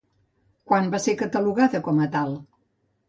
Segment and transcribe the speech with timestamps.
[0.71, 2.35] Quan va ser catalogada com a tal?